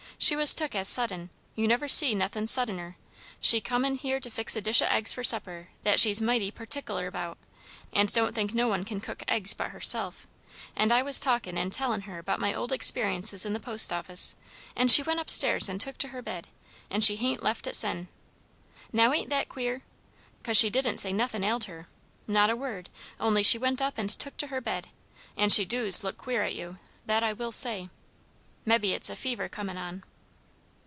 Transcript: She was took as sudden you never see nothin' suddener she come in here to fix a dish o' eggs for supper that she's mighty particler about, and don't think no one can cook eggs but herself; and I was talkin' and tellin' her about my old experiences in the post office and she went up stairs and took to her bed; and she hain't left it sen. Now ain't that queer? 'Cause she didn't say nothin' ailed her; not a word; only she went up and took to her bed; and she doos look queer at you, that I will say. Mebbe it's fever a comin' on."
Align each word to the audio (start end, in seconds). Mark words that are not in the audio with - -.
She 0.19 0.35
was 0.35 0.53
took 0.53 0.75
as 0.75 0.87
sudden 0.87 1.31
you 1.55 1.67
never 1.67 1.87
see 1.87 2.13
nothin' 2.13 2.45
suddener 2.45 2.95
she 3.41 3.59
come 3.59 3.83
in 3.83 3.95
here 3.95 4.19
to 4.19 4.29
fix 4.29 4.55
a 4.55 4.61
dish 4.61 4.79
o' 4.79 4.85
eggs 4.85 5.11
for 5.11 5.23
supper 5.23 5.69
that 5.81 5.99
she's 5.99 6.21
mighty 6.21 6.51
particler 6.51 7.07
about, 7.07 7.39
and 7.91 8.13
don't 8.13 8.35
think 8.35 8.53
no 8.53 8.67
one 8.67 8.85
can 8.85 9.01
cook 9.01 9.23
eggs 9.27 9.55
but 9.55 9.71
herself; 9.71 10.27
and 10.75 10.91
I 10.91 11.01
was 11.01 11.19
talkin' 11.19 11.57
and 11.57 11.73
tellin' 11.73 12.01
her 12.01 12.19
about 12.19 12.39
my 12.39 12.53
old 12.53 12.71
experiences 12.71 13.47
in 13.47 13.53
the 13.53 13.59
post 13.59 13.91
office 13.91 14.35
and 14.75 14.91
she 14.91 15.01
went 15.01 15.19
up 15.19 15.27
stairs 15.27 15.67
and 15.67 15.81
took 15.81 15.97
to 15.97 16.09
her 16.09 16.21
bed; 16.21 16.47
and 16.91 17.03
she 17.03 17.15
hain't 17.15 17.41
left 17.41 17.65
it 17.65 17.75
sen. 17.75 18.07
Now 18.93 19.13
ain't 19.13 19.31
that 19.31 19.49
queer? 19.49 19.81
'Cause 20.43 20.55
she 20.55 20.69
didn't 20.69 20.99
say 20.99 21.11
nothin' 21.11 21.43
ailed 21.43 21.63
her; 21.63 21.87
not 22.27 22.51
a 22.51 22.55
word; 22.55 22.89
only 23.19 23.41
she 23.41 23.57
went 23.57 23.81
up 23.81 23.97
and 23.97 24.07
took 24.11 24.37
to 24.37 24.47
her 24.47 24.61
bed; 24.61 24.89
and 25.35 25.51
she 25.51 25.65
doos 25.65 26.03
look 26.03 26.19
queer 26.19 26.43
at 26.43 26.53
you, 26.53 26.77
that 27.07 27.23
I 27.23 27.33
will 27.33 27.51
say. 27.51 27.89
Mebbe 28.65 28.85
it's 28.85 29.09
fever 29.15 29.45
a 29.45 29.49
comin' 29.49 29.77
on." 29.79 30.03